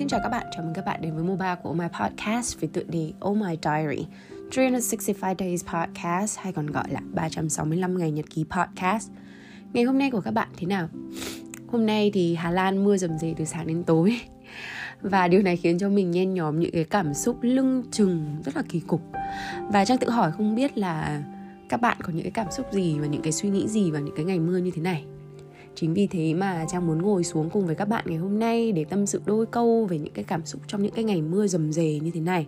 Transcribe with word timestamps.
Xin 0.00 0.08
chào 0.08 0.20
các 0.22 0.28
bạn, 0.28 0.46
chào 0.52 0.64
mừng 0.64 0.74
các 0.74 0.84
bạn 0.84 1.02
đến 1.02 1.14
với 1.14 1.24
mùa 1.24 1.36
3 1.36 1.54
của 1.54 1.70
Oh 1.70 1.76
My 1.76 1.86
Podcast 2.00 2.60
với 2.60 2.70
tựa 2.72 2.82
đề 2.88 3.12
Oh 3.28 3.36
My 3.36 3.56
Diary. 3.62 4.06
365 4.56 5.36
Days 5.38 5.64
Podcast 5.64 6.38
hay 6.38 6.52
còn 6.52 6.66
gọi 6.66 6.84
là 6.90 7.00
365 7.14 7.98
ngày 7.98 8.10
nhật 8.10 8.24
ký 8.30 8.44
podcast. 8.50 9.10
Ngày 9.72 9.84
hôm 9.84 9.98
nay 9.98 10.10
của 10.10 10.20
các 10.20 10.30
bạn 10.30 10.48
thế 10.56 10.66
nào? 10.66 10.88
Hôm 11.68 11.86
nay 11.86 12.10
thì 12.14 12.34
Hà 12.34 12.50
Lan 12.50 12.84
mưa 12.84 12.96
rầm 12.96 13.18
rề 13.18 13.34
từ 13.36 13.44
sáng 13.44 13.66
đến 13.66 13.84
tối. 13.84 14.20
Và 15.02 15.28
điều 15.28 15.42
này 15.42 15.56
khiến 15.56 15.78
cho 15.78 15.88
mình 15.88 16.10
nhen 16.10 16.34
nhóm 16.34 16.60
những 16.60 16.72
cái 16.72 16.84
cảm 16.84 17.14
xúc 17.14 17.38
lưng 17.42 17.82
chừng 17.90 18.36
rất 18.44 18.56
là 18.56 18.62
kỳ 18.68 18.80
cục. 18.80 19.02
Và 19.68 19.84
trang 19.84 19.98
tự 19.98 20.10
hỏi 20.10 20.32
không 20.32 20.54
biết 20.54 20.78
là 20.78 21.22
các 21.68 21.80
bạn 21.80 21.96
có 22.02 22.12
những 22.12 22.22
cái 22.22 22.32
cảm 22.32 22.50
xúc 22.50 22.66
gì 22.72 22.98
và 22.98 23.06
những 23.06 23.22
cái 23.22 23.32
suy 23.32 23.48
nghĩ 23.48 23.68
gì 23.68 23.90
vào 23.90 24.02
những 24.02 24.14
cái 24.16 24.24
ngày 24.24 24.38
mưa 24.38 24.58
như 24.58 24.70
thế 24.74 24.82
này? 24.82 25.04
Chính 25.80 25.94
vì 25.94 26.06
thế 26.06 26.34
mà 26.34 26.64
trang 26.68 26.86
muốn 26.86 27.02
ngồi 27.02 27.24
xuống 27.24 27.50
cùng 27.50 27.66
với 27.66 27.74
các 27.74 27.88
bạn 27.88 28.04
ngày 28.08 28.18
hôm 28.18 28.38
nay 28.38 28.72
để 28.72 28.84
tâm 28.84 29.06
sự 29.06 29.22
đôi 29.26 29.46
câu 29.46 29.86
về 29.86 29.98
những 29.98 30.12
cái 30.12 30.24
cảm 30.24 30.46
xúc 30.46 30.60
trong 30.66 30.82
những 30.82 30.92
cái 30.92 31.04
ngày 31.04 31.22
mưa 31.22 31.46
rầm 31.46 31.72
rề 31.72 31.98
như 32.02 32.10
thế 32.14 32.20
này 32.20 32.46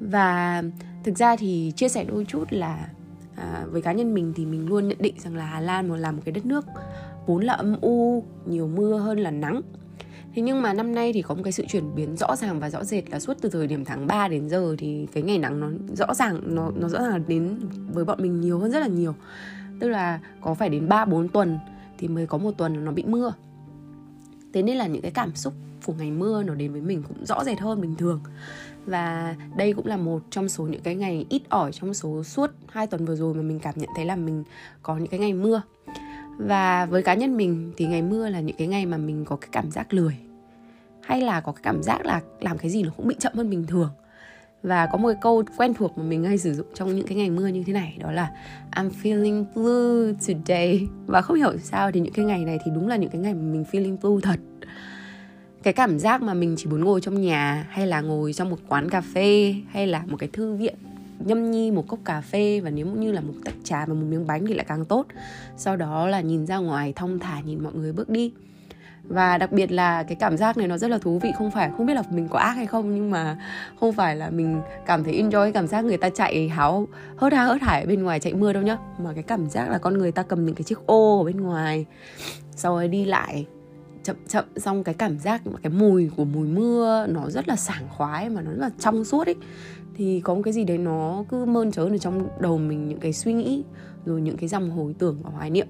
và 0.00 0.62
thực 1.04 1.18
ra 1.18 1.36
thì 1.36 1.72
chia 1.76 1.88
sẻ 1.88 2.04
đôi 2.04 2.24
chút 2.24 2.44
là 2.50 2.88
à, 3.36 3.64
với 3.70 3.82
cá 3.82 3.92
nhân 3.92 4.14
mình 4.14 4.32
thì 4.36 4.46
mình 4.46 4.68
luôn 4.68 4.88
nhận 4.88 4.98
định 5.00 5.14
rằng 5.18 5.36
là 5.36 5.44
Hà 5.44 5.60
Lan 5.60 5.88
một 5.88 5.96
là 5.96 6.12
một 6.12 6.22
cái 6.24 6.32
đất 6.32 6.46
nước 6.46 6.64
vốn 7.26 7.44
là 7.44 7.52
âm 7.52 7.80
u 7.80 8.24
nhiều 8.46 8.68
mưa 8.68 8.98
hơn 8.98 9.18
là 9.18 9.30
nắng 9.30 9.60
Thế 10.34 10.42
nhưng 10.42 10.62
mà 10.62 10.72
năm 10.72 10.94
nay 10.94 11.12
thì 11.12 11.22
có 11.22 11.34
một 11.34 11.40
cái 11.44 11.52
sự 11.52 11.64
chuyển 11.68 11.94
biến 11.94 12.16
rõ 12.16 12.36
ràng 12.36 12.60
và 12.60 12.70
rõ 12.70 12.84
rệt 12.84 13.10
là 13.10 13.20
suốt 13.20 13.36
từ 13.40 13.48
thời 13.48 13.66
điểm 13.66 13.84
tháng 13.84 14.06
3 14.06 14.28
đến 14.28 14.48
giờ 14.48 14.74
thì 14.78 15.06
cái 15.12 15.22
ngày 15.22 15.38
nắng 15.38 15.60
nó 15.60 15.70
rõ 15.94 16.14
ràng 16.14 16.40
nó 16.44 16.70
nó 16.76 16.88
rõ 16.88 16.98
ràng 16.98 17.10
là 17.10 17.18
đến 17.26 17.58
với 17.92 18.04
bọn 18.04 18.22
mình 18.22 18.40
nhiều 18.40 18.58
hơn 18.58 18.70
rất 18.70 18.80
là 18.80 18.86
nhiều. 18.86 19.14
Tức 19.80 19.88
là 19.88 20.20
có 20.40 20.54
phải 20.54 20.68
đến 20.68 20.88
3 20.88 21.04
4 21.04 21.28
tuần 21.28 21.58
thì 22.02 22.08
mới 22.08 22.26
có 22.26 22.38
một 22.38 22.50
tuần 22.56 22.84
nó 22.84 22.92
bị 22.92 23.04
mưa. 23.06 23.32
Thế 24.52 24.62
nên 24.62 24.76
là 24.76 24.86
những 24.86 25.02
cái 25.02 25.10
cảm 25.10 25.34
xúc 25.34 25.52
của 25.86 25.92
ngày 25.92 26.10
mưa 26.10 26.42
nó 26.42 26.54
đến 26.54 26.72
với 26.72 26.80
mình 26.80 27.02
cũng 27.08 27.26
rõ 27.26 27.44
rệt 27.44 27.60
hơn 27.60 27.80
bình 27.80 27.94
thường. 27.96 28.20
Và 28.86 29.36
đây 29.56 29.72
cũng 29.72 29.86
là 29.86 29.96
một 29.96 30.22
trong 30.30 30.48
số 30.48 30.64
những 30.64 30.80
cái 30.80 30.94
ngày 30.94 31.26
ít 31.28 31.42
ỏi 31.48 31.72
trong 31.72 31.94
số 31.94 32.24
suốt 32.24 32.50
hai 32.68 32.86
tuần 32.86 33.04
vừa 33.04 33.16
rồi 33.16 33.34
mà 33.34 33.42
mình 33.42 33.58
cảm 33.58 33.74
nhận 33.76 33.88
thấy 33.96 34.04
là 34.04 34.16
mình 34.16 34.44
có 34.82 34.96
những 34.96 35.06
cái 35.06 35.20
ngày 35.20 35.32
mưa 35.32 35.62
và 36.38 36.86
với 36.86 37.02
cá 37.02 37.14
nhân 37.14 37.36
mình 37.36 37.72
thì 37.76 37.86
ngày 37.86 38.02
mưa 38.02 38.28
là 38.28 38.40
những 38.40 38.56
cái 38.56 38.66
ngày 38.68 38.86
mà 38.86 38.96
mình 38.96 39.24
có 39.24 39.36
cái 39.36 39.48
cảm 39.52 39.70
giác 39.70 39.94
lười 39.94 40.16
hay 41.00 41.20
là 41.20 41.40
có 41.40 41.52
cái 41.52 41.62
cảm 41.62 41.82
giác 41.82 42.06
là 42.06 42.20
làm 42.40 42.58
cái 42.58 42.70
gì 42.70 42.82
nó 42.82 42.90
cũng 42.96 43.08
bị 43.08 43.16
chậm 43.18 43.32
hơn 43.34 43.50
bình 43.50 43.66
thường 43.66 43.90
và 44.62 44.86
có 44.86 44.98
một 44.98 45.08
cái 45.08 45.18
câu 45.20 45.42
quen 45.56 45.74
thuộc 45.74 45.98
mà 45.98 46.04
mình 46.04 46.24
hay 46.24 46.38
sử 46.38 46.54
dụng 46.54 46.66
trong 46.74 46.96
những 46.96 47.06
cái 47.06 47.16
ngày 47.16 47.30
mưa 47.30 47.46
như 47.46 47.62
thế 47.66 47.72
này, 47.72 47.96
đó 48.00 48.12
là 48.12 48.30
I'm 48.70 48.90
feeling 49.02 49.44
blue 49.54 50.14
today. 50.26 50.88
Và 51.06 51.22
không 51.22 51.36
hiểu 51.36 51.58
sao 51.58 51.92
thì 51.92 52.00
những 52.00 52.12
cái 52.12 52.24
ngày 52.24 52.44
này 52.44 52.58
thì 52.64 52.70
đúng 52.74 52.88
là 52.88 52.96
những 52.96 53.10
cái 53.10 53.20
ngày 53.20 53.34
mà 53.34 53.40
mình 53.40 53.64
feeling 53.72 53.96
blue 53.96 54.20
thật. 54.22 54.40
Cái 55.62 55.72
cảm 55.72 55.98
giác 55.98 56.22
mà 56.22 56.34
mình 56.34 56.54
chỉ 56.58 56.66
muốn 56.66 56.84
ngồi 56.84 57.00
trong 57.00 57.20
nhà, 57.20 57.66
hay 57.70 57.86
là 57.86 58.00
ngồi 58.00 58.32
trong 58.32 58.50
một 58.50 58.58
quán 58.68 58.90
cà 58.90 59.00
phê, 59.00 59.54
hay 59.68 59.86
là 59.86 60.02
một 60.06 60.16
cái 60.16 60.28
thư 60.32 60.54
viện 60.54 60.74
nhâm 61.18 61.50
nhi, 61.50 61.70
một 61.70 61.88
cốc 61.88 61.98
cà 62.04 62.20
phê, 62.20 62.60
và 62.60 62.70
nếu 62.70 62.86
như 62.86 63.12
là 63.12 63.20
một 63.20 63.34
tách 63.44 63.54
trà 63.64 63.86
và 63.86 63.94
một 63.94 64.06
miếng 64.08 64.26
bánh 64.26 64.46
thì 64.46 64.54
lại 64.54 64.66
càng 64.68 64.84
tốt. 64.84 65.06
Sau 65.56 65.76
đó 65.76 66.06
là 66.06 66.20
nhìn 66.20 66.46
ra 66.46 66.56
ngoài, 66.56 66.92
thong 66.96 67.18
thả 67.18 67.40
nhìn 67.40 67.64
mọi 67.64 67.72
người 67.72 67.92
bước 67.92 68.08
đi 68.08 68.32
và 69.04 69.38
đặc 69.38 69.52
biệt 69.52 69.72
là 69.72 70.02
cái 70.02 70.16
cảm 70.16 70.36
giác 70.36 70.56
này 70.56 70.68
nó 70.68 70.78
rất 70.78 70.90
là 70.90 70.98
thú 70.98 71.18
vị. 71.18 71.32
Không 71.38 71.50
phải 71.50 71.70
không 71.76 71.86
biết 71.86 71.94
là 71.94 72.02
mình 72.10 72.28
có 72.28 72.38
ác 72.38 72.52
hay 72.52 72.66
không 72.66 72.94
nhưng 72.94 73.10
mà 73.10 73.38
không 73.80 73.92
phải 73.92 74.16
là 74.16 74.30
mình 74.30 74.60
cảm 74.86 75.04
thấy 75.04 75.22
enjoy 75.22 75.52
cảm 75.52 75.66
giác 75.66 75.84
người 75.84 75.96
ta 75.96 76.08
chạy 76.08 76.48
háo 76.48 76.88
hớt 77.16 77.32
ha 77.32 77.44
hớt 77.44 77.62
hải 77.62 77.86
bên 77.86 78.02
ngoài 78.02 78.20
chạy 78.20 78.34
mưa 78.34 78.52
đâu 78.52 78.62
nhá. 78.62 78.78
Mà 78.98 79.12
cái 79.14 79.22
cảm 79.22 79.50
giác 79.50 79.70
là 79.70 79.78
con 79.78 79.98
người 79.98 80.12
ta 80.12 80.22
cầm 80.22 80.44
những 80.46 80.54
cái 80.54 80.62
chiếc 80.64 80.86
ô 80.86 81.18
ở 81.18 81.24
bên 81.24 81.40
ngoài 81.40 81.86
sau 82.56 82.74
rồi 82.74 82.88
đi 82.88 83.04
lại 83.04 83.46
chậm 84.02 84.16
chậm. 84.28 84.44
Xong 84.56 84.84
cái 84.84 84.94
cảm 84.94 85.18
giác 85.18 85.42
cái 85.62 85.72
mùi 85.72 86.10
của 86.16 86.24
mùi 86.24 86.48
mưa 86.48 87.06
nó 87.08 87.30
rất 87.30 87.48
là 87.48 87.56
sảng 87.56 87.88
khoái 87.90 88.28
mà 88.28 88.42
nó 88.42 88.50
rất 88.50 88.60
là 88.60 88.70
trong 88.78 89.04
suốt 89.04 89.26
ấy. 89.26 89.36
Thì 89.96 90.20
có 90.20 90.34
một 90.34 90.42
cái 90.44 90.52
gì 90.52 90.64
đấy 90.64 90.78
nó 90.78 91.24
cứ 91.28 91.44
mơn 91.44 91.72
trớn 91.72 91.94
ở 91.94 91.98
trong 91.98 92.28
đầu 92.40 92.58
mình 92.58 92.88
những 92.88 93.00
cái 93.00 93.12
suy 93.12 93.32
nghĩ 93.32 93.64
rồi 94.04 94.20
những 94.20 94.36
cái 94.36 94.48
dòng 94.48 94.70
hồi 94.70 94.94
tưởng 94.98 95.18
và 95.22 95.30
hoài 95.30 95.50
niệm. 95.50 95.66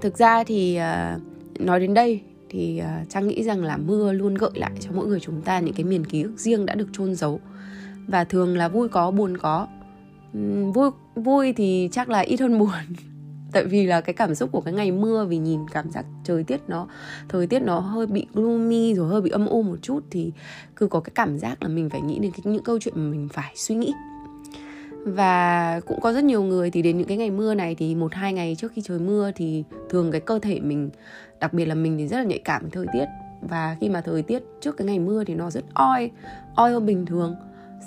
Thực 0.00 0.18
ra 0.18 0.44
thì 0.44 0.78
uh, 0.78 1.22
nói 1.66 1.80
đến 1.80 1.94
đây 1.94 2.20
thì 2.48 2.78
ờ, 2.78 2.88
trang 3.08 3.28
nghĩ 3.28 3.42
rằng 3.42 3.64
là 3.64 3.76
mưa 3.76 4.12
luôn 4.12 4.34
gợi 4.34 4.50
lại 4.54 4.72
cho 4.80 4.90
mỗi 4.94 5.06
người 5.06 5.20
chúng 5.20 5.42
ta 5.42 5.60
những 5.60 5.74
cái 5.74 5.84
miền 5.84 6.04
ký 6.04 6.22
ức 6.22 6.32
riêng 6.36 6.66
đã 6.66 6.74
được 6.74 6.88
chôn 6.92 7.14
giấu. 7.14 7.40
Và 8.08 8.24
thường 8.24 8.56
là 8.56 8.68
vui 8.68 8.88
có 8.88 9.10
buồn 9.10 9.36
có. 9.36 9.66
Vui 10.74 10.90
vui 11.14 11.52
thì 11.52 11.88
chắc 11.92 12.08
là 12.08 12.20
ít 12.20 12.40
hơn 12.40 12.58
buồn. 12.58 12.70
Tại 13.52 13.64
vì 13.64 13.86
là 13.86 14.00
cái 14.00 14.14
cảm 14.14 14.34
xúc 14.34 14.52
của 14.52 14.60
cái 14.60 14.74
ngày 14.74 14.92
mưa 14.92 15.24
vì 15.24 15.38
nhìn 15.38 15.60
cảm 15.72 15.90
giác 15.90 16.04
trời 16.24 16.44
tiết 16.44 16.60
nó 16.68 16.86
thời 17.28 17.46
tiết 17.46 17.62
nó 17.62 17.78
hơi 17.78 18.06
bị 18.06 18.26
gloomy 18.34 18.94
rồi 18.94 19.08
hơi 19.08 19.20
bị 19.20 19.30
âm 19.30 19.46
u 19.46 19.62
một 19.62 19.76
chút 19.82 20.04
thì 20.10 20.32
cứ 20.76 20.86
có 20.86 21.00
cái 21.00 21.12
cảm 21.14 21.38
giác 21.38 21.62
là 21.62 21.68
mình 21.68 21.90
phải 21.90 22.00
nghĩ 22.00 22.18
đến 22.18 22.30
cái, 22.32 22.52
những 22.52 22.64
câu 22.64 22.78
chuyện 22.80 22.94
mà 22.96 23.10
mình 23.10 23.28
phải 23.32 23.52
suy 23.56 23.74
nghĩ 23.74 23.92
và 25.04 25.80
cũng 25.86 26.00
có 26.00 26.12
rất 26.12 26.24
nhiều 26.24 26.42
người 26.42 26.70
thì 26.70 26.82
đến 26.82 26.98
những 26.98 27.06
cái 27.06 27.16
ngày 27.16 27.30
mưa 27.30 27.54
này 27.54 27.74
thì 27.74 27.94
một 27.94 28.14
hai 28.14 28.32
ngày 28.32 28.54
trước 28.58 28.72
khi 28.72 28.82
trời 28.82 28.98
mưa 28.98 29.30
thì 29.34 29.64
thường 29.90 30.10
cái 30.12 30.20
cơ 30.20 30.38
thể 30.38 30.60
mình 30.60 30.90
đặc 31.40 31.52
biệt 31.52 31.64
là 31.64 31.74
mình 31.74 31.98
thì 31.98 32.08
rất 32.08 32.16
là 32.16 32.24
nhạy 32.24 32.38
cảm 32.38 32.62
với 32.62 32.70
thời 32.70 32.86
tiết. 32.92 33.04
Và 33.42 33.76
khi 33.80 33.88
mà 33.88 34.00
thời 34.00 34.22
tiết 34.22 34.42
trước 34.60 34.76
cái 34.76 34.86
ngày 34.86 34.98
mưa 34.98 35.24
thì 35.24 35.34
nó 35.34 35.50
rất 35.50 35.64
oi 35.74 36.10
oi 36.54 36.72
hơn 36.72 36.86
bình 36.86 37.06
thường. 37.06 37.34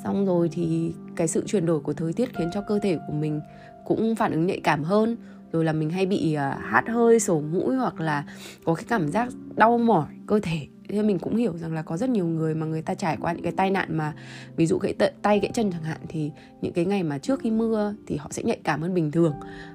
Xong 0.03 0.25
rồi 0.25 0.49
thì 0.51 0.93
cái 1.15 1.27
sự 1.27 1.43
chuyển 1.47 1.65
đổi 1.65 1.79
của 1.79 1.93
thời 1.93 2.13
tiết 2.13 2.37
khiến 2.37 2.49
cho 2.53 2.61
cơ 2.61 2.79
thể 2.79 2.97
của 3.07 3.13
mình 3.13 3.41
cũng 3.85 4.15
phản 4.15 4.31
ứng 4.31 4.45
nhạy 4.45 4.59
cảm 4.59 4.83
hơn. 4.83 5.17
Rồi 5.51 5.65
là 5.65 5.73
mình 5.73 5.89
hay 5.89 6.05
bị 6.05 6.35
uh, 6.35 6.59
hát 6.61 6.83
hơi 6.87 7.19
sổ 7.19 7.41
mũi 7.41 7.75
hoặc 7.75 8.01
là 8.01 8.25
có 8.65 8.73
cái 8.73 8.85
cảm 8.87 9.07
giác 9.11 9.27
đau 9.55 9.77
mỏi 9.77 10.05
cơ 10.27 10.39
thể 10.43 10.67
thế 10.93 11.01
mình 11.01 11.19
cũng 11.19 11.35
hiểu 11.35 11.57
rằng 11.57 11.73
là 11.73 11.81
có 11.81 11.97
rất 11.97 12.09
nhiều 12.09 12.25
người 12.25 12.55
mà 12.55 12.65
người 12.65 12.81
ta 12.81 12.93
trải 12.93 13.17
qua 13.21 13.33
những 13.33 13.43
cái 13.43 13.51
tai 13.51 13.71
nạn 13.71 13.97
mà 13.97 14.13
ví 14.55 14.65
dụ 14.65 14.77
gãy 14.77 14.93
tay 15.21 15.39
gãy 15.39 15.51
chân 15.53 15.71
chẳng 15.71 15.83
hạn 15.83 15.97
thì 16.07 16.31
những 16.61 16.73
cái 16.73 16.85
ngày 16.85 17.03
mà 17.03 17.17
trước 17.17 17.39
khi 17.39 17.51
mưa 17.51 17.93
thì 18.07 18.17
họ 18.17 18.27
sẽ 18.31 18.43
nhạy 18.43 18.59
cảm 18.63 18.81
hơn 18.81 18.93
bình 18.93 19.11
thường. 19.11 19.33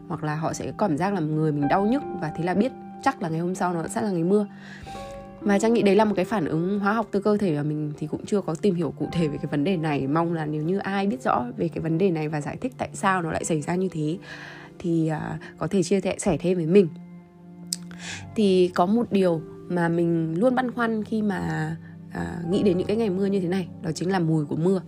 Hoặc 0.08 0.24
là 0.24 0.34
họ 0.34 0.52
sẽ 0.52 0.66
có 0.66 0.88
cảm 0.88 0.96
giác 0.96 1.14
là 1.14 1.20
người 1.20 1.52
mình 1.52 1.68
đau 1.68 1.86
nhức 1.86 2.02
và 2.20 2.32
thế 2.36 2.44
là 2.44 2.54
biết 2.54 2.72
chắc 3.02 3.22
là 3.22 3.28
ngày 3.28 3.40
hôm 3.40 3.54
sau 3.54 3.74
nó 3.74 3.88
sẽ 3.88 4.02
là 4.02 4.10
ngày 4.10 4.24
mưa. 4.24 4.46
Và 5.40 5.58
trang 5.58 5.74
nghĩ 5.74 5.82
đấy 5.82 5.96
là 5.96 6.04
một 6.04 6.14
cái 6.16 6.24
phản 6.24 6.44
ứng 6.44 6.78
hóa 6.78 6.92
học 6.92 7.08
từ 7.10 7.20
cơ 7.20 7.36
thể 7.36 7.56
và 7.56 7.62
mình 7.62 7.92
thì 7.98 8.06
cũng 8.06 8.26
chưa 8.26 8.40
có 8.40 8.54
tìm 8.54 8.74
hiểu 8.74 8.94
cụ 8.98 9.08
thể 9.12 9.28
về 9.28 9.36
cái 9.36 9.46
vấn 9.50 9.64
đề 9.64 9.76
này. 9.76 10.06
Mong 10.06 10.32
là 10.32 10.46
nếu 10.46 10.62
như 10.62 10.78
ai 10.78 11.06
biết 11.06 11.22
rõ 11.22 11.44
về 11.56 11.68
cái 11.68 11.80
vấn 11.80 11.98
đề 11.98 12.10
này 12.10 12.28
và 12.28 12.40
giải 12.40 12.56
thích 12.56 12.72
tại 12.78 12.88
sao 12.92 13.22
nó 13.22 13.32
lại 13.32 13.44
xảy 13.44 13.60
ra 13.60 13.74
như 13.74 13.88
thế 13.92 14.18
thì 14.78 15.10
uh, 15.12 15.58
có 15.58 15.66
thể 15.66 15.82
chia 15.82 16.00
sẻ 16.18 16.36
thêm 16.40 16.56
với 16.56 16.66
mình. 16.66 16.88
Thì 18.34 18.70
có 18.74 18.86
một 18.86 19.12
điều 19.12 19.40
mà 19.68 19.88
mình 19.88 20.38
luôn 20.38 20.54
băn 20.54 20.70
khoăn 20.70 21.04
khi 21.04 21.22
mà 21.22 21.76
à, 22.10 22.42
nghĩ 22.50 22.62
đến 22.62 22.78
những 22.78 22.86
cái 22.86 22.96
ngày 22.96 23.10
mưa 23.10 23.26
như 23.26 23.40
thế 23.40 23.48
này 23.48 23.68
đó 23.82 23.90
chính 23.92 24.10
là 24.10 24.18
mùi 24.18 24.44
của 24.44 24.56
mưa. 24.56 24.80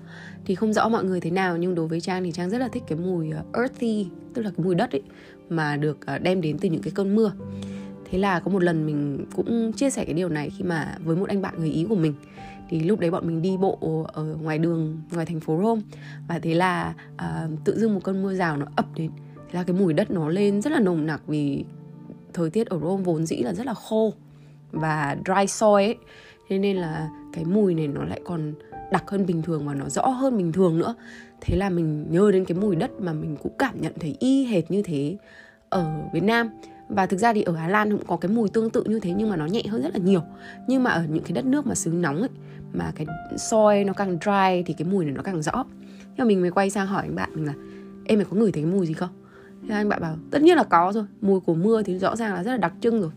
Thì 0.44 0.54
không 0.54 0.72
rõ 0.72 0.88
mọi 0.88 1.04
người 1.04 1.20
thế 1.20 1.30
nào 1.30 1.56
nhưng 1.56 1.74
đối 1.74 1.88
với 1.88 2.00
trang 2.00 2.24
thì 2.24 2.32
trang 2.32 2.50
rất 2.50 2.58
là 2.58 2.68
thích 2.68 2.82
cái 2.86 2.98
mùi 2.98 3.32
à, 3.32 3.42
earthy 3.54 4.06
tức 4.34 4.42
là 4.42 4.50
cái 4.56 4.64
mùi 4.64 4.74
đất 4.74 4.92
ấy 4.92 5.02
mà 5.48 5.76
được 5.76 6.06
à, 6.06 6.18
đem 6.18 6.41
đến 6.41 6.58
từ 6.58 6.68
những 6.68 6.82
cái 6.82 6.92
cơn 6.94 7.14
mưa. 7.14 7.32
Thế 8.10 8.18
là 8.18 8.41
có 8.41 8.50
một 8.50 8.62
lần 8.62 8.86
mình 8.86 9.26
cũng 9.36 9.72
chia 9.72 9.91
sẻ 9.91 10.04
cái 10.04 10.14
điều 10.14 10.28
này 10.28 10.50
khi 10.50 10.64
mà 10.64 10.98
với 11.04 11.16
một 11.16 11.28
anh 11.28 11.42
bạn 11.42 11.54
người 11.58 11.70
ý 11.70 11.86
của 11.88 11.97
mình. 11.97 12.14
Thì 12.68 12.80
lúc 12.80 13.00
đấy 13.00 13.10
bọn 13.10 13.26
mình 13.26 13.42
đi 13.42 13.56
bộ 13.56 14.06
ở 14.12 14.24
ngoài 14.24 14.58
đường 14.58 15.00
ngoài 15.12 15.26
thành 15.26 15.41
phố 15.41 15.60
Rome 15.62 15.82
và 16.28 16.38
thế 16.38 16.54
là 16.54 16.94
à, 17.16 17.48
tự 17.64 17.78
dưng 17.78 17.94
một 17.94 18.00
cơn 18.04 18.22
mưa 18.22 18.34
rào 18.34 18.56
nó 18.56 18.66
ập 18.76 18.86
đến. 18.94 19.10
Thế 19.36 19.58
là 19.58 19.64
cái 19.64 19.76
mùi 19.76 19.92
đất 19.92 20.10
nó 20.10 20.28
lên 20.28 20.62
rất 20.62 20.72
là 20.72 20.80
nồng 20.80 21.06
nặc 21.06 21.22
vì 21.26 21.64
thời 22.32 22.50
tiết 22.50 22.66
ở 22.66 22.78
Rome 22.80 23.02
vốn 23.02 23.26
dĩ 23.26 23.36
là 23.36 23.54
rất 23.54 23.66
là 23.66 23.74
khô 23.74 24.12
và 24.72 25.16
dry 25.26 25.47
soy 25.47 25.84
ấy. 25.84 25.97
Thế 26.48 26.58
nên 26.58 26.76
là 26.76 27.10
cái 27.32 27.44
mùi 27.44 27.75
này 27.75 27.88
nó 27.88 28.04
lại 28.04 28.20
còn 28.25 28.54
đặc 28.92 29.04
hơn 29.10 29.26
bình 29.26 29.42
thường 29.42 29.66
và 29.66 29.75
nó 29.75 29.88
rõ 29.88 30.06
hơn 30.06 30.36
bình 30.36 30.53
thường 30.53 30.78
nữa. 30.78 30.94
Thế 31.41 31.56
là 31.56 31.70
mình 31.70 32.06
nhớ 32.10 32.31
đến 32.32 32.44
cái 32.44 32.58
mùi 32.58 32.76
đất 32.76 32.91
mà 33.00 33.12
mình 33.12 33.36
cũng 33.42 33.53
cảm 33.59 33.80
nhận 33.80 33.92
thấy 34.00 34.16
y 34.19 34.44
hệt 34.44 34.70
như 34.70 34.82
thế 34.82 35.16
ở 35.68 35.86
Việt 36.12 36.22
Nam. 36.22 36.48
Và 36.89 37.06
thực 37.06 37.16
ra 37.16 37.33
thì 37.33 37.42
ở 37.42 37.53
Hà 37.56 37.68
Lan 37.68 37.91
cũng 37.91 38.06
có 38.06 38.16
cái 38.16 38.30
mùi 38.30 38.48
tương 38.48 38.71
tự 38.71 38.84
như 38.84 39.00
thế 39.00 39.12
nhưng 39.16 39.30
mà 39.30 39.36
nó 39.36 39.47
nhẹ 39.47 39.62
hơn 39.68 39.83
rất 39.83 39.95
là 39.95 40.00
nhiều. 40.04 40.22
Nhưng 40.66 40.83
mà 40.83 40.91
ở 40.91 41.04
những 41.09 41.24
cái 41.24 41.33
đất 41.33 41.45
nước 41.45 41.66
mà 41.66 41.74
xứ 41.74 41.91
nóng 41.91 42.21
ấy, 42.21 42.28
mà 42.72 42.92
cái 42.95 43.06
soi 43.36 43.84
nó 43.84 43.92
càng 43.92 44.18
dry 44.24 44.62
thì 44.66 44.74
cái 44.78 44.89
mùi 44.91 45.04
này 45.04 45.15
nó 45.15 45.22
càng 45.22 45.42
rõ. 45.42 45.65
Nhưng 46.04 46.18
mà 46.18 46.24
mình 46.24 46.41
mới 46.41 46.50
quay 46.50 46.71
sang 46.71 46.86
hỏi 46.86 47.03
anh 47.03 47.15
bạn 47.15 47.30
mình 47.34 47.47
là, 47.47 47.54
em 48.04 48.18
mày 48.18 48.27
có 48.30 48.36
ngửi 48.36 48.53
thấy 48.53 48.62
cái 48.62 48.72
mùi 48.72 48.86
gì 48.86 48.95
không? 48.95 49.09
Thế 49.68 49.74
anh 49.74 49.89
bạn 49.89 50.00
bảo, 50.00 50.16
tất 50.30 50.42
nhiên 50.42 50.56
là 50.56 50.65
có 50.65 50.92
rồi. 50.95 51.04
Mùi 51.21 51.41
của 51.41 51.54
mưa 51.54 51.83
thì 51.83 51.98
rõ 51.98 52.16
ràng 52.16 52.34
là 52.34 52.45
rất 52.45 52.50
là 52.50 52.56
đặc 52.56 52.72
trưng 52.80 53.00
rồi 53.00 53.10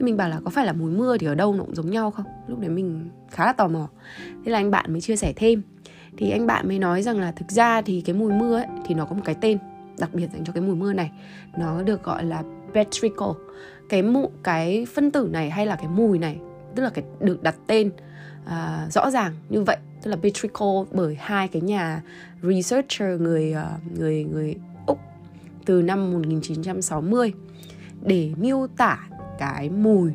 thế 0.00 0.04
mình 0.04 0.16
bảo 0.16 0.28
là 0.28 0.40
có 0.44 0.50
phải 0.50 0.66
là 0.66 0.72
mùi 0.72 0.90
mưa 0.90 1.18
thì 1.18 1.26
ở 1.26 1.34
đâu 1.34 1.54
nó 1.54 1.64
cũng 1.64 1.74
giống 1.74 1.90
nhau 1.90 2.10
không? 2.10 2.26
Lúc 2.46 2.58
đấy 2.58 2.70
mình 2.70 3.10
khá 3.30 3.46
là 3.46 3.52
tò 3.52 3.68
mò. 3.68 3.88
Thế 4.44 4.52
là 4.52 4.58
anh 4.58 4.70
bạn 4.70 4.92
mới 4.92 5.00
chia 5.00 5.16
sẻ 5.16 5.32
thêm. 5.36 5.62
Thì 6.16 6.30
anh 6.30 6.46
bạn 6.46 6.68
mới 6.68 6.78
nói 6.78 7.02
rằng 7.02 7.20
là 7.20 7.32
thực 7.32 7.50
ra 7.50 7.82
thì 7.82 8.00
cái 8.00 8.14
mùi 8.14 8.32
mưa 8.32 8.56
ấy 8.56 8.66
thì 8.86 8.94
nó 8.94 9.04
có 9.04 9.14
một 9.14 9.22
cái 9.24 9.34
tên 9.40 9.58
đặc 9.98 10.10
biệt 10.14 10.28
dành 10.32 10.44
cho 10.44 10.52
cái 10.52 10.62
mùi 10.62 10.76
mưa 10.76 10.92
này. 10.92 11.10
Nó 11.58 11.82
được 11.82 12.02
gọi 12.02 12.24
là 12.24 12.42
petrichor. 12.74 13.36
Cái 13.88 14.02
mụ 14.02 14.30
cái 14.42 14.86
phân 14.94 15.10
tử 15.10 15.28
này 15.32 15.50
hay 15.50 15.66
là 15.66 15.76
cái 15.76 15.88
mùi 15.88 16.18
này 16.18 16.38
tức 16.74 16.82
là 16.82 16.90
cái 16.90 17.04
được 17.20 17.42
đặt 17.42 17.54
tên 17.66 17.90
uh, 18.44 18.92
rõ 18.92 19.10
ràng 19.10 19.32
như 19.48 19.62
vậy. 19.62 19.76
Tức 20.02 20.10
là 20.10 20.16
petrichor 20.16 20.88
bởi 20.92 21.14
hai 21.14 21.48
cái 21.48 21.62
nhà 21.62 22.02
researcher 22.42 23.20
người 23.20 23.54
uh, 23.54 23.98
người 23.98 24.24
người 24.24 24.56
úc 24.86 24.98
từ 25.64 25.82
năm 25.82 26.12
1960 26.12 27.32
để 28.02 28.32
miêu 28.36 28.66
tả 28.76 28.98
cái 29.40 29.70
mùi 29.70 30.12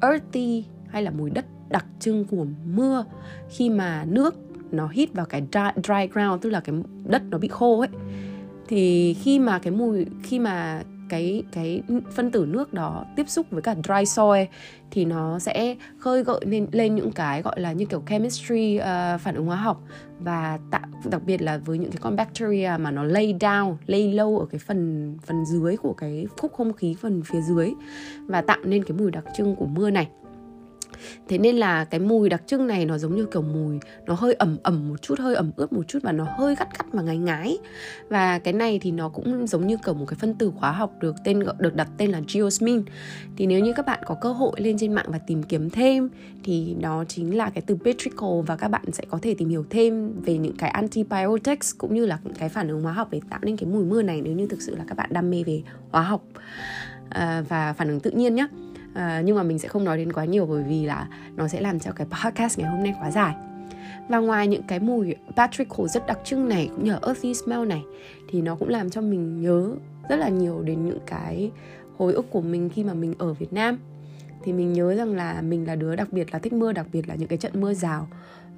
earthy 0.00 0.64
hay 0.88 1.02
là 1.02 1.10
mùi 1.10 1.30
đất 1.30 1.44
đặc 1.68 1.86
trưng 2.00 2.24
của 2.24 2.46
mưa 2.74 3.04
khi 3.48 3.70
mà 3.70 4.04
nước 4.08 4.34
nó 4.70 4.88
hít 4.88 5.12
vào 5.12 5.26
cái 5.26 5.42
dry, 5.52 5.82
dry 5.84 6.06
ground 6.12 6.42
tức 6.42 6.50
là 6.50 6.60
cái 6.60 6.76
đất 7.04 7.22
nó 7.30 7.38
bị 7.38 7.48
khô 7.48 7.80
ấy. 7.80 7.88
Thì 8.68 9.14
khi 9.14 9.38
mà 9.38 9.58
cái 9.58 9.72
mùi 9.72 10.06
khi 10.22 10.38
mà 10.38 10.82
cái 11.08 11.42
cái 11.52 11.82
phân 12.14 12.30
tử 12.30 12.46
nước 12.48 12.74
đó 12.74 13.04
tiếp 13.16 13.28
xúc 13.28 13.46
với 13.50 13.62
cả 13.62 13.74
dry 13.84 14.04
soil 14.06 14.44
thì 14.90 15.04
nó 15.04 15.38
sẽ 15.38 15.76
khơi 15.98 16.24
gợi 16.24 16.40
lên 16.46 16.66
lên 16.72 16.94
những 16.94 17.12
cái 17.12 17.42
gọi 17.42 17.60
là 17.60 17.72
như 17.72 17.84
kiểu 17.84 18.02
chemistry 18.08 18.78
uh, 18.78 19.20
phản 19.20 19.34
ứng 19.34 19.46
hóa 19.46 19.56
học. 19.56 19.82
Và 20.18 20.58
tạo 20.70 20.86
đặc 21.10 21.22
biệt 21.26 21.42
là 21.42 21.58
với 21.58 21.78
những 21.78 21.90
cái 21.90 21.98
con 22.00 22.16
bacteria 22.16 22.70
mà 22.80 22.90
nó 22.90 23.04
lay 23.04 23.34
down 23.40 23.76
lay 23.86 24.12
lâu 24.12 24.38
ở 24.38 24.46
cái 24.46 24.58
phần 24.58 25.14
phần 25.26 25.44
dưới 25.46 25.76
của 25.76 25.92
cái 25.92 26.26
khúc 26.36 26.52
không 26.52 26.72
khí 26.72 26.96
phần 27.00 27.22
phía 27.22 27.40
dưới 27.40 27.72
và 28.26 28.40
tạo 28.40 28.58
nên 28.64 28.84
cái 28.84 28.98
mùi 28.98 29.10
đặc 29.10 29.24
trưng 29.36 29.56
của 29.56 29.66
mưa 29.66 29.90
này 29.90 30.08
thế 31.28 31.38
nên 31.38 31.56
là 31.56 31.84
cái 31.84 32.00
mùi 32.00 32.28
đặc 32.28 32.42
trưng 32.46 32.66
này 32.66 32.86
nó 32.86 32.98
giống 32.98 33.16
như 33.16 33.26
kiểu 33.32 33.42
mùi 33.42 33.78
nó 34.06 34.14
hơi 34.14 34.34
ẩm 34.34 34.56
ẩm 34.62 34.88
một 34.88 35.02
chút 35.02 35.18
hơi 35.18 35.34
ẩm 35.34 35.50
ướt 35.56 35.72
một 35.72 35.88
chút 35.88 35.98
và 36.02 36.12
nó 36.12 36.26
hơi 36.38 36.54
gắt 36.54 36.78
gắt 36.78 36.94
mà 36.94 37.02
ngái 37.02 37.18
ngái. 37.18 37.58
Và 38.08 38.38
cái 38.38 38.52
này 38.52 38.78
thì 38.82 38.90
nó 38.90 39.08
cũng 39.08 39.46
giống 39.46 39.66
như 39.66 39.76
kiểu 39.84 39.94
một 39.94 40.06
cái 40.08 40.16
phân 40.20 40.34
tử 40.34 40.52
hóa 40.56 40.72
học 40.72 40.92
được 41.00 41.16
tên 41.24 41.44
được 41.58 41.74
đặt 41.74 41.88
tên 41.96 42.10
là 42.10 42.20
geosmin. 42.34 42.82
Thì 43.36 43.46
nếu 43.46 43.60
như 43.60 43.72
các 43.72 43.86
bạn 43.86 44.00
có 44.06 44.14
cơ 44.20 44.32
hội 44.32 44.52
lên 44.56 44.78
trên 44.78 44.92
mạng 44.92 45.06
và 45.08 45.18
tìm 45.18 45.42
kiếm 45.42 45.70
thêm 45.70 46.08
thì 46.44 46.74
nó 46.80 47.04
chính 47.04 47.36
là 47.36 47.50
cái 47.50 47.62
từ 47.66 47.76
petrichor 47.84 48.46
và 48.46 48.56
các 48.56 48.68
bạn 48.68 48.82
sẽ 48.92 49.04
có 49.10 49.18
thể 49.22 49.34
tìm 49.38 49.48
hiểu 49.48 49.64
thêm 49.70 50.20
về 50.22 50.38
những 50.38 50.56
cái 50.56 50.70
antibiotics 50.70 51.74
cũng 51.78 51.94
như 51.94 52.06
là 52.06 52.18
những 52.24 52.34
cái 52.34 52.48
phản 52.48 52.68
ứng 52.68 52.82
hóa 52.82 52.92
học 52.92 53.08
để 53.10 53.20
tạo 53.30 53.40
nên 53.42 53.56
cái 53.56 53.70
mùi 53.70 53.84
mưa 53.84 54.02
này 54.02 54.20
nếu 54.22 54.32
như 54.32 54.46
thực 54.46 54.62
sự 54.62 54.76
là 54.76 54.84
các 54.88 54.96
bạn 54.98 55.08
đam 55.12 55.30
mê 55.30 55.42
về 55.46 55.62
hóa 55.90 56.02
học 56.02 56.22
à, 57.08 57.44
và 57.48 57.72
phản 57.72 57.88
ứng 57.88 58.00
tự 58.00 58.10
nhiên 58.10 58.34
nhé 58.34 58.46
à, 58.98 59.22
nhưng 59.24 59.36
mà 59.36 59.42
mình 59.42 59.58
sẽ 59.58 59.68
không 59.68 59.84
nói 59.84 59.98
đến 59.98 60.12
quá 60.12 60.24
nhiều 60.24 60.46
bởi 60.46 60.62
vì 60.62 60.84
là 60.84 61.08
nó 61.36 61.48
sẽ 61.48 61.60
làm 61.60 61.78
cho 61.78 61.92
cái 61.92 62.06
podcast 62.06 62.58
ngày 62.58 62.70
hôm 62.70 62.82
nay 62.82 62.94
quá 63.00 63.10
dài. 63.10 63.34
Và 64.08 64.18
ngoài 64.18 64.46
những 64.46 64.62
cái 64.62 64.80
mùi 64.80 65.14
petrichor 65.36 65.92
rất 65.94 66.06
đặc 66.06 66.18
trưng 66.24 66.48
này 66.48 66.70
cũng 66.74 66.84
như 66.84 66.92
là 66.92 66.98
earthy 67.06 67.34
smell 67.34 67.66
này 67.66 67.82
thì 68.28 68.42
nó 68.42 68.54
cũng 68.54 68.68
làm 68.68 68.90
cho 68.90 69.00
mình 69.00 69.42
nhớ 69.42 69.70
rất 70.08 70.16
là 70.16 70.28
nhiều 70.28 70.62
đến 70.62 70.86
những 70.86 70.98
cái 71.06 71.50
hồi 71.96 72.12
ức 72.12 72.26
của 72.30 72.40
mình 72.40 72.68
khi 72.68 72.84
mà 72.84 72.94
mình 72.94 73.14
ở 73.18 73.32
Việt 73.32 73.52
Nam. 73.52 73.78
Thì 74.44 74.52
mình 74.52 74.72
nhớ 74.72 74.94
rằng 74.94 75.16
là 75.16 75.42
mình 75.42 75.66
là 75.66 75.74
đứa 75.74 75.96
đặc 75.96 76.12
biệt 76.12 76.32
là 76.32 76.38
thích 76.38 76.52
mưa 76.52 76.72
đặc 76.72 76.86
biệt 76.92 77.08
là 77.08 77.14
những 77.14 77.28
cái 77.28 77.38
trận 77.38 77.60
mưa 77.60 77.74
rào 77.74 78.08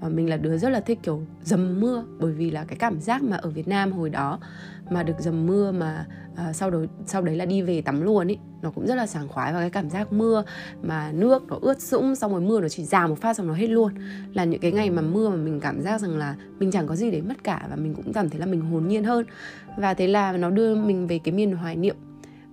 và 0.00 0.08
mình 0.08 0.30
là 0.30 0.36
đứa 0.36 0.58
rất 0.58 0.70
là 0.70 0.80
thích 0.80 0.98
kiểu 1.02 1.22
dầm 1.42 1.80
mưa 1.80 2.04
bởi 2.18 2.32
vì 2.32 2.50
là 2.50 2.64
cái 2.64 2.76
cảm 2.76 3.00
giác 3.00 3.22
mà 3.22 3.36
ở 3.36 3.50
Việt 3.50 3.68
Nam 3.68 3.92
hồi 3.92 4.10
đó 4.10 4.38
mà 4.90 5.02
được 5.02 5.14
dầm 5.18 5.46
mưa 5.46 5.72
mà 5.72 6.06
uh, 6.32 6.56
sau 6.56 6.70
đó 6.70 6.78
sau 7.06 7.22
đấy 7.22 7.36
là 7.36 7.44
đi 7.44 7.62
về 7.62 7.82
tắm 7.82 8.02
luôn 8.02 8.28
ý 8.28 8.38
nó 8.62 8.70
cũng 8.70 8.86
rất 8.86 8.94
là 8.94 9.06
sảng 9.06 9.28
khoái. 9.28 9.52
Và 9.52 9.60
cái 9.60 9.70
cảm 9.70 9.90
giác 9.90 10.12
mưa 10.12 10.44
mà 10.82 11.12
nước 11.12 11.42
nó 11.48 11.58
ướt 11.60 11.80
sũng 11.80 12.14
xong 12.14 12.32
rồi 12.32 12.40
mưa 12.40 12.60
nó 12.60 12.68
chỉ 12.68 12.84
rào 12.84 13.08
một 13.08 13.20
phát 13.20 13.36
xong 13.36 13.46
nó 13.46 13.54
hết 13.54 13.66
luôn 13.66 13.92
là 14.34 14.44
những 14.44 14.60
cái 14.60 14.72
ngày 14.72 14.90
mà 14.90 15.02
mưa 15.02 15.28
mà 15.28 15.36
mình 15.36 15.60
cảm 15.60 15.82
giác 15.82 16.00
rằng 16.00 16.16
là 16.16 16.36
mình 16.58 16.70
chẳng 16.70 16.86
có 16.86 16.96
gì 16.96 17.10
để 17.10 17.20
mất 17.20 17.44
cả 17.44 17.66
và 17.70 17.76
mình 17.76 17.94
cũng 17.94 18.12
cảm 18.12 18.30
thấy 18.30 18.40
là 18.40 18.46
mình 18.46 18.60
hồn 18.60 18.88
nhiên 18.88 19.04
hơn. 19.04 19.24
Và 19.76 19.94
thế 19.94 20.06
là 20.06 20.32
nó 20.32 20.50
đưa 20.50 20.74
mình 20.74 21.06
về 21.06 21.18
cái 21.24 21.34
miền 21.34 21.52
hoài 21.52 21.76
niệm 21.76 21.96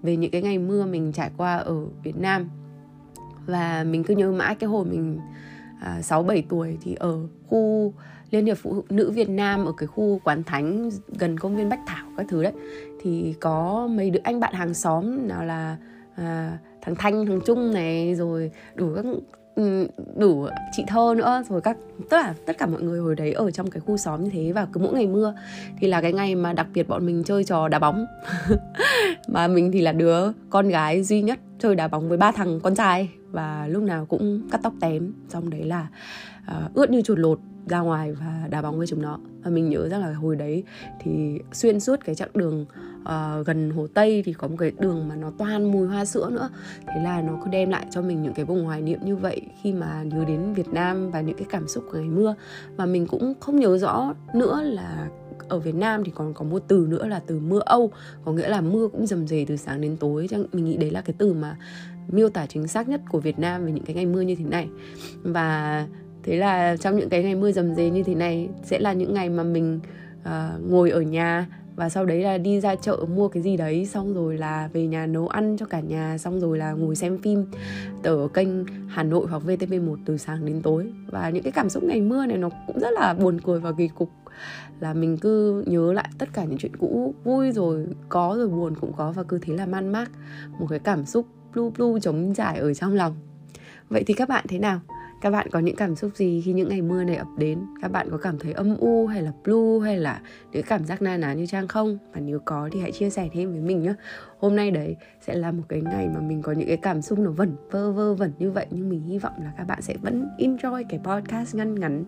về 0.02 0.16
những 0.16 0.32
cái 0.32 0.42
ngày 0.42 0.58
mưa 0.58 0.86
mình 0.86 1.12
trải 1.12 1.32
qua 1.38 1.58
ở 1.58 1.86
Việt 2.04 2.18
Nam. 2.18 2.50
Và 3.46 3.84
mình 3.84 4.04
cứ 4.04 4.16
nhớ 4.16 4.32
mãi 4.32 4.56
cái 4.56 4.68
hồi 4.68 4.86
mình 4.86 5.20
à, 5.80 6.02
6 6.02 6.24
7 6.24 6.44
tuổi 6.50 6.78
thì 6.82 6.96
ở 6.96 7.18
khu 7.48 7.94
Liên 8.32 8.46
hiệp 8.46 8.58
Phụ 8.58 8.84
nữ 8.90 9.12
Việt 9.12 9.30
Nam 9.30 9.66
ở 9.66 9.72
cái 9.78 9.88
khu 9.88 10.20
quán 10.24 10.44
thánh 10.44 10.90
gần 11.20 11.40
công 11.40 11.56
viên 11.56 11.70
Bách 11.70 11.80
Thảo 11.88 12.06
các 12.18 12.26
thứ 12.30 12.44
đấy. 12.44 12.54
Thì 13.02 13.36
có 13.40 13.88
mấy 13.92 14.10
đứa 14.10 14.20
anh 14.24 14.40
bạn 14.40 14.54
hàng 14.54 14.74
xóm 14.74 15.28
nào 15.28 15.46
là 15.46 15.78
à, 16.16 16.58
thằng 16.82 16.96
Thanh, 16.96 17.26
thằng 17.26 17.40
Trung 17.46 17.74
này 17.74 18.16
rồi 18.16 18.52
đủ 18.76 18.90
các 18.96 19.06
ừ, 19.56 19.88
đủ 20.16 20.48
chị 20.72 20.84
thơ 20.88 21.14
nữa 21.18 21.44
rồi 21.50 21.62
các 21.62 21.78
tất 22.10 22.22
cả 22.24 22.34
tất 22.46 22.58
cả 22.58 22.66
mọi 22.66 22.82
người 22.82 23.00
hồi 23.00 23.16
đấy 23.16 23.34
ở 23.34 23.52
trong 23.52 23.70
cái 23.70 23.80
khu 23.80 23.98
xóm 23.98 24.24
như 24.24 24.30
thế. 24.30 24.52
Và 24.52 24.68
cứ 24.74 24.80
mỗi 24.80 24.94
ngày 24.94 25.08
mưa 25.08 25.34
thì 25.80 25.88
là 25.88 26.02
cái 26.02 26.14
ngày 26.14 26.36
mà 26.36 26.54
đặc 26.54 26.68
biệt 26.74 26.88
bọn 26.88 27.06
mình 27.06 27.24
chơi 27.24 27.44
trò 27.44 27.68
đá 27.68 27.80
bóng. 27.80 28.06
Mà 29.28 29.48
mình 29.48 29.72
thì 29.72 29.82
là 29.82 29.92
đứa 29.92 30.32
con 30.50 30.70
gái 30.70 31.04
duy 31.04 31.22
nhất 31.22 31.40
chơi 31.60 31.76
đá 31.76 31.88
bóng 31.88 32.10
với 32.10 32.18
ba 32.18 32.32
thằng 32.32 32.60
con 32.60 32.76
trai 32.76 33.10
và 33.32 33.68
lúc 33.68 33.84
nào 33.84 34.06
cũng 34.06 34.42
cắt 34.52 34.60
tóc 34.64 34.74
tém 34.80 35.14
xong 35.30 35.50
đấy 35.50 35.64
là 35.64 35.88
uh, 36.52 36.74
ướt 36.74 36.90
như 36.90 37.02
chuột 37.02 37.20
lột 37.20 37.40
ra 37.68 37.80
ngoài 37.80 38.14
và 38.14 38.48
đá 38.50 38.62
bóng 38.62 38.78
với 38.78 38.88
chúng 38.88 39.02
nó. 39.02 39.20
Và 39.44 39.52
mình 39.52 39.70
nhớ 39.70 39.90
rằng 39.90 40.02
là 40.02 40.14
hồi 40.14 40.36
đấy 40.36 40.64
thì 41.00 41.40
xuyên 41.52 41.80
suốt 41.80 42.00
cái 42.06 42.16
chặng 42.16 42.30
đường 42.34 42.66
uh, 43.02 43.46
gần 43.46 43.70
hồ 43.70 43.88
tây 43.94 44.24
thì 44.26 44.34
có 44.34 44.48
một 44.48 44.56
cái 44.60 44.72
đường 44.80 45.08
mà 45.08 45.16
nó 45.16 45.32
toan 45.38 45.72
mùi 45.72 45.88
hoa 45.88 46.06
sữa 46.06 46.30
nữa. 46.32 46.50
Thế 46.88 47.02
là 47.04 47.22
nó 47.22 47.34
cứ 47.44 47.50
đem 47.52 47.70
lại 47.70 47.86
cho 47.92 48.02
mình 48.02 48.24
những 48.24 48.34
cái 48.34 48.46
vùng 48.46 48.66
hoài 48.66 48.82
niệm 48.82 49.00
như 49.04 49.16
vậy 49.16 49.42
khi 49.62 49.74
mà 49.74 50.04
nhớ 50.04 50.26
đến 50.28 50.54
việt 50.54 50.68
nam 50.68 51.12
và 51.12 51.22
những 51.22 51.38
cái 51.38 51.48
cảm 51.50 51.68
xúc 51.68 51.84
của 51.92 51.98
ngày 51.98 52.10
mưa. 52.10 52.36
Và 52.76 52.86
mình 52.86 53.08
cũng 53.08 53.34
không 53.40 53.60
nhớ 53.60 53.78
rõ 53.78 54.14
nữa 54.34 54.62
là 54.64 55.08
ở 55.50 55.60
Việt 55.60 55.76
Nam 55.76 56.04
thì 56.04 56.12
còn 56.16 56.34
có 56.34 56.46
một 56.46 56.64
từ 56.68 56.88
nữa 56.90 57.08
là 57.08 57.20
từ 57.28 57.40
mưa 57.40 57.62
Âu 57.66 57.92
có 58.26 58.32
nghĩa 58.32 58.50
là 58.50 58.62
mưa 58.62 58.88
cũng 58.88 59.08
dầm 59.08 59.28
dề 59.28 59.46
từ 59.48 59.58
sáng 59.58 59.82
đến 59.82 59.98
tối. 59.98 60.28
Mình 60.54 60.66
nghĩ 60.66 60.78
đấy 60.78 60.92
là 60.92 61.02
cái 61.02 61.16
từ 61.18 61.34
mà 61.34 61.58
miêu 62.08 62.30
tả 62.30 62.46
chính 62.46 62.68
xác 62.68 62.90
nhất 62.90 63.02
của 63.10 63.20
Việt 63.20 63.40
Nam 63.40 63.66
về 63.66 63.72
những 63.72 63.84
cái 63.84 63.96
ngày 63.96 64.06
mưa 64.06 64.22
như 64.22 64.36
thế 64.36 64.46
này. 64.46 64.70
Và 65.24 65.88
thế 66.24 66.38
là 66.38 66.78
trong 66.78 66.98
những 66.98 67.10
cái 67.10 67.24
ngày 67.24 67.36
mưa 67.36 67.52
dầm 67.52 67.76
dề 67.76 67.90
như 67.90 68.04
thế 68.04 68.16
này 68.16 68.50
sẽ 68.64 68.80
là 68.80 68.94
những 68.94 69.14
ngày 69.14 69.30
mà 69.30 69.44
mình 69.44 69.80
uh, 70.22 70.72
ngồi 70.72 70.90
ở 70.90 71.02
nhà 71.02 71.48
và 71.78 71.90
sau 71.90 72.06
đấy 72.06 72.22
là 72.22 72.38
đi 72.38 72.60
ra 72.60 72.76
chợ 72.76 72.98
mua 73.16 73.28
cái 73.28 73.44
gì 73.44 73.58
đấy, 73.58 73.86
xong 73.86 74.14
rồi 74.14 74.38
là 74.38 74.70
về 74.74 74.88
nhà 74.88 75.06
nấu 75.06 75.28
ăn 75.28 75.58
cho 75.60 75.66
cả 75.66 75.80
nhà, 75.80 76.18
xong 76.18 76.40
rồi 76.40 76.58
là 76.58 76.72
ngồi 76.72 76.96
xem 76.96 77.18
phim 77.18 77.46
ở 78.04 78.28
kênh 78.28 78.50
Hà 78.88 79.04
Nội 79.04 79.28
hoặc 79.30 79.44
VTV1 79.46 79.96
từ 80.06 80.18
sáng 80.18 80.46
đến 80.46 80.62
tối. 80.62 80.90
Và 81.08 81.30
những 81.30 81.44
cái 81.44 81.52
cảm 81.52 81.70
xúc 81.70 81.84
ngày 81.84 82.02
mưa 82.02 82.26
này 82.26 82.38
nó 82.38 82.50
cũng 82.68 82.80
rất 82.80 82.94
là 82.94 83.14
buồn 83.14 83.42
cười 83.42 83.60
và 83.60 83.72
kỳ 83.78 83.88
cục. 83.88 84.10
Là 84.80 84.94
mình 84.94 85.18
cứ 85.18 85.64
nhớ 85.68 85.94
lại 85.94 86.10
tất 86.18 86.30
cả 86.34 86.44
những 86.44 86.58
chuyện 86.58 86.78
cũ, 86.78 87.14
vui 87.24 87.52
rồi, 87.52 87.86
có 88.10 88.36
rồi, 88.38 88.48
buồn 88.48 88.76
cũng 88.82 88.94
có 88.98 89.12
và 89.12 89.24
cứ 89.24 89.40
thế 89.42 89.54
là 89.54 89.66
man 89.66 89.92
mác. 89.92 90.12
Một 90.60 90.68
cái 90.70 90.80
cảm 90.80 91.06
xúc 91.06 91.26
blue 91.54 91.70
blue 91.78 92.00
trống 92.00 92.34
trải 92.34 92.60
ở 92.60 92.74
trong 92.74 92.96
lòng. 92.96 93.16
Vậy 93.90 94.04
thì 94.08 94.14
các 94.14 94.30
bạn 94.30 94.46
thế 94.48 94.60
nào? 94.60 94.80
Các 95.22 95.30
bạn 95.30 95.48
có 95.52 95.60
những 95.60 95.76
cảm 95.76 95.96
xúc 95.96 96.12
gì 96.16 96.42
khi 96.46 96.54
những 96.54 96.70
ngày 96.70 96.82
mưa 96.82 97.04
này 97.04 97.16
ập 97.16 97.28
đến? 97.38 97.60
Các 97.82 97.92
bạn 97.92 98.08
có 98.12 98.18
cảm 98.18 98.40
thấy 98.40 98.54
âm 98.54 98.78
u 98.78 99.08
hay 99.08 99.22
là 99.22 99.32
blue 99.44 99.80
hay 99.84 99.98
là 99.98 100.22
những 100.52 100.64
cảm 100.64 100.86
giác 100.86 101.02
na 101.02 101.18
ná 101.18 101.34
như 101.34 101.46
trang 101.46 101.68
không? 101.68 101.98
Và 102.14 102.20
nếu 102.20 102.40
có 102.46 102.70
thì 102.72 102.80
hãy 102.80 102.92
chia 102.92 103.10
sẻ 103.10 103.30
thêm 103.34 103.52
với 103.52 103.62
mình 103.62 103.82
nhé. 103.82 103.94
Hôm 104.40 104.56
nay 104.56 104.72
đấy 104.72 104.96
sẽ 105.22 105.36
là 105.36 105.52
một 105.52 105.64
cái 105.70 105.82
ngày 105.82 106.10
mà 106.10 106.20
mình 106.20 106.42
có 106.42 106.52
những 106.52 106.68
cái 106.68 106.78
cảm 106.78 107.02
xúc 107.02 107.20
nó 107.20 107.32
vẩn 107.32 107.56
vơ 107.72 107.92
vơ 107.92 108.14
vẩn 108.14 108.32
như 108.40 108.52
vậy. 108.52 108.66
Nhưng 108.72 108.90
mình 108.90 109.02
hy 109.02 109.18
vọng 109.18 109.34
là 109.44 109.52
các 109.58 109.64
bạn 109.64 109.82
sẽ 109.82 109.96
vẫn 110.02 110.28
enjoy 110.38 110.84
cái 110.90 111.00
podcast 111.04 111.56
ngăn 111.56 111.80
ngắn, 111.80 112.04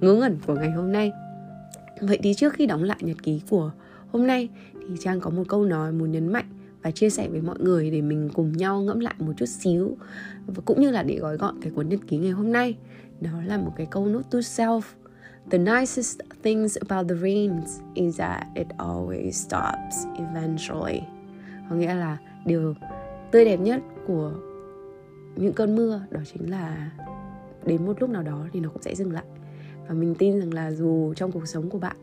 ngớ 0.00 0.14
ngẩn 0.14 0.38
của 0.46 0.54
ngày 0.54 0.70
hôm 0.70 0.92
nay. 0.92 1.12
Vậy 2.00 2.18
thì 2.22 2.34
trước 2.34 2.52
khi 2.52 2.66
đóng 2.66 2.82
lại 2.82 2.98
nhật 3.00 3.22
ký 3.22 3.42
của 3.50 3.70
hôm 4.10 4.26
nay 4.26 4.48
thì 4.74 4.94
trang 5.00 5.20
có 5.20 5.30
một 5.30 5.44
câu 5.48 5.64
nói 5.64 5.92
muốn 5.92 6.10
nhấn 6.10 6.32
mạnh 6.32 6.46
và 6.82 6.90
chia 6.90 7.10
sẻ 7.10 7.28
với 7.28 7.40
mọi 7.40 7.58
người 7.58 7.90
để 7.90 8.02
mình 8.02 8.30
cùng 8.34 8.52
nhau 8.52 8.80
ngẫm 8.80 9.00
lại 9.00 9.14
một 9.18 9.32
chút 9.36 9.46
xíu 9.46 9.96
và 10.46 10.62
cũng 10.64 10.80
như 10.80 10.90
là 10.90 11.02
để 11.02 11.16
gói 11.16 11.36
gọn 11.36 11.60
cái 11.62 11.72
cuốn 11.72 11.88
nhật 11.88 12.00
ký 12.08 12.16
ngày 12.16 12.30
hôm 12.30 12.52
nay 12.52 12.76
đó 13.20 13.30
là 13.46 13.58
một 13.58 13.72
cái 13.76 13.86
câu 13.90 14.06
note 14.06 14.28
to 14.30 14.38
self 14.38 14.80
The 15.50 15.58
nicest 15.58 16.20
things 16.42 16.76
about 16.76 17.08
the 17.08 17.14
rains 17.14 17.80
is 17.94 18.16
that 18.16 18.46
it 18.54 18.66
always 18.78 19.32
stops 19.32 20.06
eventually. 20.16 21.02
Có 21.70 21.76
nghĩa 21.76 21.94
là 21.94 22.18
điều 22.46 22.74
tươi 23.30 23.44
đẹp 23.44 23.56
nhất 23.56 23.80
của 24.06 24.32
những 25.36 25.52
cơn 25.52 25.76
mưa 25.76 26.00
đó 26.10 26.20
chính 26.32 26.50
là 26.50 26.90
đến 27.64 27.86
một 27.86 28.00
lúc 28.00 28.10
nào 28.10 28.22
đó 28.22 28.46
thì 28.52 28.60
nó 28.60 28.68
cũng 28.68 28.82
sẽ 28.82 28.94
dừng 28.94 29.12
lại. 29.12 29.24
Và 29.88 29.94
mình 29.94 30.14
tin 30.14 30.40
rằng 30.40 30.54
là 30.54 30.72
dù 30.72 31.14
trong 31.14 31.32
cuộc 31.32 31.48
sống 31.48 31.70
của 31.70 31.78
bạn 31.78 31.96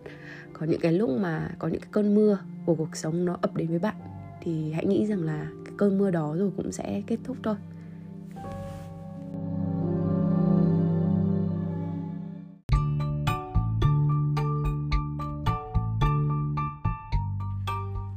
có 0.54 0.66
những 0.66 0.80
cái 0.80 0.92
lúc 0.92 1.10
mà 1.10 1.50
có 1.60 1.68
những 1.68 1.82
cái 1.82 1.90
cơn 1.92 2.16
mưa 2.16 2.38
của 2.66 2.76
cuộc 2.76 2.96
sống 2.96 3.26
nó 3.26 3.38
ập 3.42 3.56
đến 3.56 3.68
với 3.68 3.80
bạn 3.80 3.96
thì 4.42 4.72
hãy 4.72 4.86
nghĩ 4.86 5.06
rằng 5.06 5.24
là 5.24 5.48
cái 5.66 5.74
cơn 5.78 5.98
mưa 5.98 6.12
đó 6.12 6.36
rồi 6.38 6.52
cũng 6.58 6.72
sẽ 6.72 7.02
kết 7.08 7.18
thúc 7.24 7.38
thôi. 7.44 7.56